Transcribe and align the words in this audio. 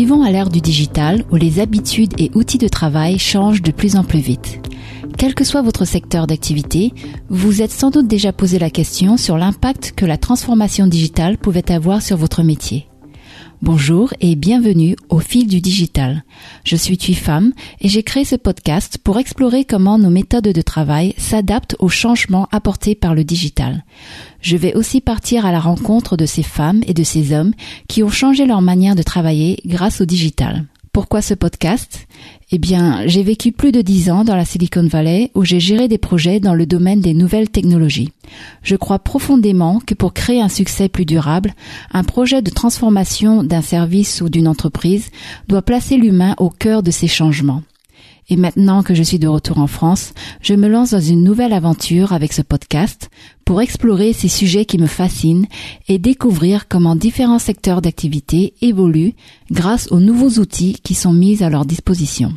vivons 0.00 0.22
à 0.22 0.30
l'ère 0.30 0.48
du 0.48 0.62
digital 0.62 1.26
où 1.30 1.36
les 1.36 1.60
habitudes 1.60 2.14
et 2.16 2.30
outils 2.34 2.56
de 2.56 2.68
travail 2.68 3.18
changent 3.18 3.60
de 3.60 3.70
plus 3.70 3.96
en 3.96 4.02
plus 4.02 4.20
vite. 4.20 4.58
Quel 5.18 5.34
que 5.34 5.44
soit 5.44 5.60
votre 5.60 5.84
secteur 5.84 6.26
d'activité, 6.26 6.94
vous 7.28 7.60
êtes 7.60 7.70
sans 7.70 7.90
doute 7.90 8.08
déjà 8.08 8.32
posé 8.32 8.58
la 8.58 8.70
question 8.70 9.18
sur 9.18 9.36
l'impact 9.36 9.92
que 9.94 10.06
la 10.06 10.16
transformation 10.16 10.86
digitale 10.86 11.36
pouvait 11.36 11.70
avoir 11.70 12.00
sur 12.00 12.16
votre 12.16 12.42
métier. 12.42 12.89
Bonjour 13.62 14.14
et 14.22 14.36
bienvenue 14.36 14.96
au 15.10 15.18
fil 15.18 15.46
du 15.46 15.60
digital. 15.60 16.24
Je 16.64 16.76
suis 16.76 16.96
Tui 16.96 17.12
Femme 17.12 17.52
et 17.82 17.88
j'ai 17.88 18.02
créé 18.02 18.24
ce 18.24 18.36
podcast 18.36 18.96
pour 18.96 19.18
explorer 19.18 19.66
comment 19.66 19.98
nos 19.98 20.08
méthodes 20.08 20.48
de 20.48 20.62
travail 20.62 21.12
s'adaptent 21.18 21.76
aux 21.78 21.90
changements 21.90 22.48
apportés 22.52 22.94
par 22.94 23.14
le 23.14 23.22
digital. 23.22 23.84
Je 24.40 24.56
vais 24.56 24.74
aussi 24.74 25.02
partir 25.02 25.44
à 25.44 25.52
la 25.52 25.60
rencontre 25.60 26.16
de 26.16 26.24
ces 26.24 26.42
femmes 26.42 26.80
et 26.86 26.94
de 26.94 27.04
ces 27.04 27.34
hommes 27.34 27.52
qui 27.86 28.02
ont 28.02 28.08
changé 28.08 28.46
leur 28.46 28.62
manière 28.62 28.96
de 28.96 29.02
travailler 29.02 29.60
grâce 29.66 30.00
au 30.00 30.06
digital. 30.06 30.64
Pourquoi 30.92 31.22
ce 31.22 31.34
podcast? 31.34 32.08
Eh 32.50 32.58
bien, 32.58 33.06
j'ai 33.06 33.22
vécu 33.22 33.52
plus 33.52 33.70
de 33.70 33.80
dix 33.80 34.10
ans 34.10 34.24
dans 34.24 34.34
la 34.34 34.44
Silicon 34.44 34.88
Valley 34.88 35.30
où 35.36 35.44
j'ai 35.44 35.60
géré 35.60 35.86
des 35.86 35.98
projets 35.98 36.40
dans 36.40 36.54
le 36.54 36.66
domaine 36.66 37.00
des 37.00 37.14
nouvelles 37.14 37.48
technologies. 37.48 38.10
Je 38.64 38.74
crois 38.74 38.98
profondément 38.98 39.78
que 39.78 39.94
pour 39.94 40.12
créer 40.12 40.42
un 40.42 40.48
succès 40.48 40.88
plus 40.88 41.06
durable, 41.06 41.54
un 41.92 42.02
projet 42.02 42.42
de 42.42 42.50
transformation 42.50 43.44
d'un 43.44 43.62
service 43.62 44.20
ou 44.20 44.28
d'une 44.28 44.48
entreprise 44.48 45.10
doit 45.46 45.62
placer 45.62 45.96
l'humain 45.96 46.34
au 46.38 46.50
cœur 46.50 46.82
de 46.82 46.90
ces 46.90 47.06
changements. 47.06 47.62
Et 48.30 48.36
maintenant 48.36 48.84
que 48.84 48.94
je 48.94 49.02
suis 49.02 49.18
de 49.18 49.26
retour 49.26 49.58
en 49.58 49.66
France, 49.66 50.14
je 50.40 50.54
me 50.54 50.68
lance 50.68 50.92
dans 50.92 51.00
une 51.00 51.24
nouvelle 51.24 51.52
aventure 51.52 52.12
avec 52.12 52.32
ce 52.32 52.42
podcast 52.42 53.10
pour 53.44 53.60
explorer 53.60 54.12
ces 54.12 54.28
sujets 54.28 54.64
qui 54.64 54.78
me 54.78 54.86
fascinent 54.86 55.46
et 55.88 55.98
découvrir 55.98 56.68
comment 56.68 56.94
différents 56.94 57.40
secteurs 57.40 57.82
d'activité 57.82 58.54
évoluent 58.62 59.14
grâce 59.50 59.90
aux 59.90 59.98
nouveaux 59.98 60.40
outils 60.40 60.78
qui 60.84 60.94
sont 60.94 61.12
mis 61.12 61.42
à 61.42 61.50
leur 61.50 61.64
disposition. 61.64 62.32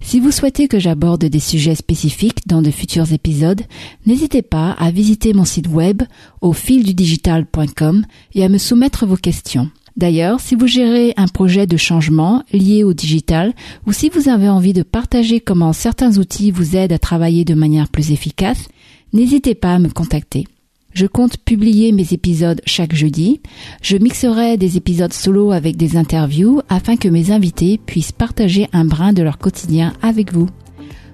Si 0.00 0.20
vous 0.20 0.30
souhaitez 0.30 0.68
que 0.68 0.78
j'aborde 0.78 1.24
des 1.24 1.40
sujets 1.40 1.74
spécifiques 1.74 2.46
dans 2.46 2.62
de 2.62 2.70
futurs 2.70 3.12
épisodes, 3.12 3.62
n'hésitez 4.06 4.42
pas 4.42 4.70
à 4.78 4.92
visiter 4.92 5.34
mon 5.34 5.44
site 5.44 5.66
web 5.66 6.04
au 6.40 6.52
fildudigital.com 6.52 8.06
et 8.34 8.44
à 8.44 8.48
me 8.48 8.58
soumettre 8.58 9.04
vos 9.06 9.16
questions. 9.16 9.68
D'ailleurs, 9.98 10.38
si 10.38 10.54
vous 10.54 10.68
gérez 10.68 11.12
un 11.16 11.26
projet 11.26 11.66
de 11.66 11.76
changement 11.76 12.44
lié 12.52 12.84
au 12.84 12.94
digital 12.94 13.52
ou 13.84 13.92
si 13.92 14.08
vous 14.08 14.28
avez 14.28 14.48
envie 14.48 14.72
de 14.72 14.84
partager 14.84 15.40
comment 15.40 15.72
certains 15.72 16.18
outils 16.18 16.52
vous 16.52 16.76
aident 16.76 16.92
à 16.92 17.00
travailler 17.00 17.44
de 17.44 17.54
manière 17.54 17.88
plus 17.88 18.12
efficace, 18.12 18.68
n'hésitez 19.12 19.56
pas 19.56 19.74
à 19.74 19.78
me 19.80 19.88
contacter. 19.88 20.46
Je 20.94 21.06
compte 21.06 21.36
publier 21.38 21.90
mes 21.90 22.12
épisodes 22.12 22.60
chaque 22.64 22.94
jeudi. 22.94 23.40
Je 23.82 23.96
mixerai 23.96 24.56
des 24.56 24.76
épisodes 24.76 25.12
solo 25.12 25.50
avec 25.50 25.76
des 25.76 25.96
interviews 25.96 26.62
afin 26.68 26.96
que 26.96 27.08
mes 27.08 27.32
invités 27.32 27.80
puissent 27.84 28.12
partager 28.12 28.68
un 28.72 28.84
brin 28.84 29.12
de 29.12 29.24
leur 29.24 29.38
quotidien 29.38 29.94
avec 30.00 30.32
vous. 30.32 30.48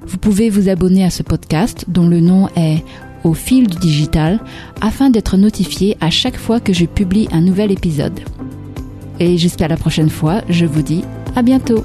Vous 0.06 0.18
pouvez 0.18 0.50
vous 0.50 0.68
abonner 0.68 1.04
à 1.04 1.10
ce 1.10 1.22
podcast 1.22 1.86
dont 1.88 2.06
le 2.06 2.20
nom 2.20 2.48
est 2.54 2.84
Au 3.24 3.32
fil 3.32 3.66
du 3.66 3.78
digital 3.78 4.40
afin 4.82 5.08
d'être 5.08 5.38
notifié 5.38 5.96
à 6.02 6.10
chaque 6.10 6.36
fois 6.36 6.60
que 6.60 6.74
je 6.74 6.84
publie 6.84 7.28
un 7.32 7.40
nouvel 7.40 7.72
épisode. 7.72 8.20
Et 9.20 9.38
jusqu'à 9.38 9.68
la 9.68 9.76
prochaine 9.76 10.10
fois, 10.10 10.42
je 10.48 10.66
vous 10.66 10.82
dis 10.82 11.04
à 11.36 11.42
bientôt. 11.42 11.84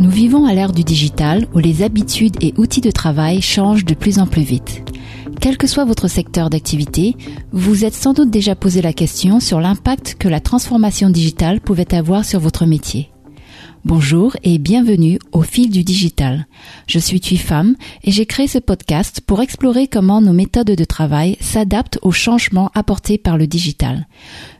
Nous 0.00 0.10
vivons 0.10 0.46
à 0.46 0.54
l'ère 0.54 0.72
du 0.72 0.84
digital 0.84 1.48
où 1.54 1.58
les 1.58 1.82
habitudes 1.82 2.36
et 2.40 2.54
outils 2.56 2.80
de 2.80 2.90
travail 2.90 3.42
changent 3.42 3.84
de 3.84 3.94
plus 3.94 4.18
en 4.20 4.26
plus 4.26 4.42
vite. 4.42 4.84
Quel 5.40 5.56
que 5.56 5.68
soit 5.68 5.84
votre 5.84 6.08
secteur 6.08 6.50
d'activité, 6.50 7.14
vous 7.52 7.84
êtes 7.84 7.94
sans 7.94 8.12
doute 8.12 8.30
déjà 8.30 8.56
posé 8.56 8.82
la 8.82 8.92
question 8.92 9.38
sur 9.38 9.60
l'impact 9.60 10.16
que 10.18 10.26
la 10.26 10.40
transformation 10.40 11.10
digitale 11.10 11.60
pouvait 11.60 11.94
avoir 11.94 12.24
sur 12.24 12.40
votre 12.40 12.66
métier. 12.66 13.10
Bonjour 13.84 14.36
et 14.42 14.58
bienvenue 14.58 15.20
au 15.30 15.42
fil 15.42 15.70
du 15.70 15.84
digital. 15.84 16.48
Je 16.88 16.98
suis 16.98 17.20
Tui 17.20 17.36
Femme 17.36 17.76
et 18.02 18.10
j'ai 18.10 18.26
créé 18.26 18.48
ce 18.48 18.58
podcast 18.58 19.20
pour 19.24 19.40
explorer 19.40 19.86
comment 19.86 20.20
nos 20.20 20.32
méthodes 20.32 20.72
de 20.72 20.84
travail 20.84 21.36
s'adaptent 21.40 22.00
aux 22.02 22.10
changements 22.10 22.72
apportés 22.74 23.16
par 23.16 23.38
le 23.38 23.46
digital. 23.46 24.08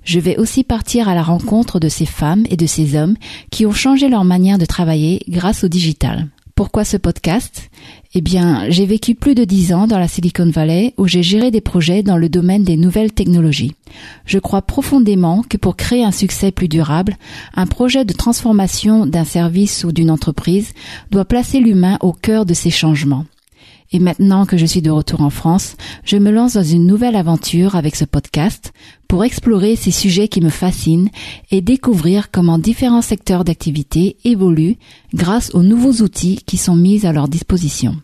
Je 0.04 0.20
vais 0.20 0.36
aussi 0.36 0.62
partir 0.62 1.08
à 1.08 1.16
la 1.16 1.24
rencontre 1.24 1.80
de 1.80 1.88
ces 1.88 2.06
femmes 2.06 2.44
et 2.50 2.56
de 2.56 2.66
ces 2.66 2.96
hommes 2.96 3.16
qui 3.50 3.66
ont 3.66 3.72
changé 3.72 4.08
leur 4.08 4.24
manière 4.24 4.58
de 4.58 4.64
travailler 4.64 5.24
grâce 5.28 5.64
au 5.64 5.68
digital. 5.68 6.28
Pourquoi 6.58 6.84
ce 6.84 6.96
podcast? 6.96 7.70
Eh 8.14 8.20
bien, 8.20 8.68
j'ai 8.68 8.84
vécu 8.84 9.14
plus 9.14 9.36
de 9.36 9.44
dix 9.44 9.72
ans 9.72 9.86
dans 9.86 10.00
la 10.00 10.08
Silicon 10.08 10.50
Valley 10.50 10.92
où 10.96 11.06
j'ai 11.06 11.22
géré 11.22 11.52
des 11.52 11.60
projets 11.60 12.02
dans 12.02 12.16
le 12.16 12.28
domaine 12.28 12.64
des 12.64 12.76
nouvelles 12.76 13.12
technologies. 13.12 13.76
Je 14.26 14.40
crois 14.40 14.62
profondément 14.62 15.44
que 15.48 15.56
pour 15.56 15.76
créer 15.76 16.02
un 16.02 16.10
succès 16.10 16.50
plus 16.50 16.66
durable, 16.66 17.16
un 17.54 17.68
projet 17.68 18.04
de 18.04 18.12
transformation 18.12 19.06
d'un 19.06 19.22
service 19.22 19.84
ou 19.84 19.92
d'une 19.92 20.10
entreprise 20.10 20.72
doit 21.12 21.26
placer 21.26 21.60
l'humain 21.60 21.96
au 22.00 22.12
cœur 22.12 22.44
de 22.44 22.54
ces 22.54 22.70
changements. 22.70 23.24
Et 23.92 23.98
maintenant 23.98 24.44
que 24.44 24.56
je 24.56 24.66
suis 24.66 24.82
de 24.82 24.90
retour 24.90 25.22
en 25.22 25.30
France, 25.30 25.76
je 26.04 26.16
me 26.16 26.30
lance 26.30 26.54
dans 26.54 26.62
une 26.62 26.86
nouvelle 26.86 27.16
aventure 27.16 27.74
avec 27.74 27.96
ce 27.96 28.04
podcast 28.04 28.72
pour 29.08 29.24
explorer 29.24 29.76
ces 29.76 29.90
sujets 29.90 30.28
qui 30.28 30.42
me 30.42 30.50
fascinent 30.50 31.08
et 31.50 31.62
découvrir 31.62 32.30
comment 32.30 32.58
différents 32.58 33.02
secteurs 33.02 33.44
d'activité 33.44 34.16
évoluent 34.24 34.76
grâce 35.14 35.54
aux 35.54 35.62
nouveaux 35.62 36.02
outils 36.02 36.40
qui 36.44 36.58
sont 36.58 36.76
mis 36.76 37.06
à 37.06 37.12
leur 37.12 37.28
disposition. 37.28 37.96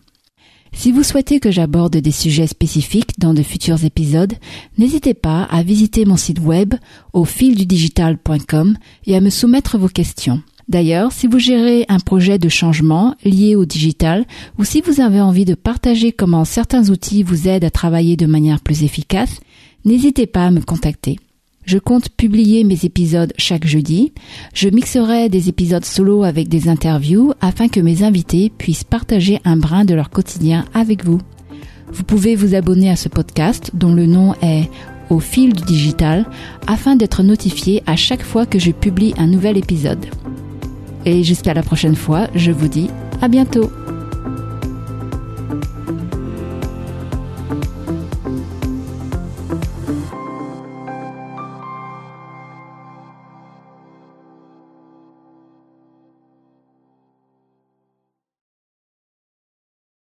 Si 0.73 0.91
vous 0.91 1.03
souhaitez 1.03 1.39
que 1.39 1.51
j'aborde 1.51 1.95
des 1.95 2.11
sujets 2.11 2.47
spécifiques 2.47 3.17
dans 3.17 3.33
de 3.33 3.43
futurs 3.43 3.85
épisodes, 3.85 4.33
n'hésitez 4.77 5.13
pas 5.13 5.43
à 5.43 5.63
visiter 5.63 6.03
mon 6.03 6.17
site 6.17 6.39
web 6.39 6.73
au 7.13 7.23
fildudigital.com 7.23 8.77
et 9.05 9.15
à 9.15 9.21
me 9.21 9.29
soumettre 9.29 9.77
vos 9.77 9.87
questions. 9.87 10.41
D'ailleurs, 10.67 11.11
si 11.11 11.27
vous 11.27 11.37
gérez 11.37 11.85
un 11.89 11.99
projet 11.99 12.39
de 12.39 12.49
changement 12.49 13.15
lié 13.23 13.55
au 13.55 13.65
digital 13.65 14.25
ou 14.57 14.63
si 14.63 14.81
vous 14.81 14.99
avez 14.99 15.21
envie 15.21 15.45
de 15.45 15.53
partager 15.53 16.11
comment 16.11 16.43
certains 16.43 16.89
outils 16.89 17.23
vous 17.23 17.47
aident 17.47 17.65
à 17.65 17.69
travailler 17.69 18.17
de 18.17 18.25
manière 18.25 18.61
plus 18.61 18.83
efficace, 18.83 19.39
n'hésitez 19.83 20.25
pas 20.25 20.45
à 20.45 20.51
me 20.51 20.61
contacter. 20.61 21.17
Je 21.65 21.79
compte 21.79 22.09
publier 22.09 22.63
mes 22.63 22.85
épisodes 22.85 23.33
chaque 23.37 23.65
jeudi. 23.65 24.13
Je 24.53 24.69
mixerai 24.69 25.29
des 25.29 25.49
épisodes 25.49 25.85
solo 25.85 26.23
avec 26.23 26.47
des 26.47 26.69
interviews 26.69 27.33
afin 27.41 27.67
que 27.67 27.79
mes 27.79 28.03
invités 28.03 28.51
puissent 28.55 28.83
partager 28.83 29.39
un 29.45 29.57
brin 29.57 29.83
de 29.83 29.95
leur 29.95 30.11
quotidien 30.11 30.65
avec 30.73 31.03
vous. 31.03 31.19
Vous 31.91 32.03
pouvez 32.03 32.35
vous 32.35 32.55
abonner 32.55 32.89
à 32.89 32.95
ce 32.95 33.09
podcast 33.09 33.71
dont 33.73 33.93
le 33.93 34.05
nom 34.05 34.33
est 34.41 34.69
Au 35.09 35.19
fil 35.19 35.53
du 35.53 35.63
digital 35.63 36.25
afin 36.67 36.95
d'être 36.95 37.23
notifié 37.23 37.83
à 37.85 37.95
chaque 37.95 38.23
fois 38.23 38.45
que 38.45 38.59
je 38.59 38.71
publie 38.71 39.13
un 39.17 39.27
nouvel 39.27 39.57
épisode. 39.57 40.05
Et 41.05 41.23
jusqu'à 41.23 41.53
la 41.53 41.63
prochaine 41.63 41.95
fois, 41.95 42.27
je 42.33 42.51
vous 42.51 42.67
dis 42.67 42.89
à 43.21 43.27
bientôt. 43.27 43.71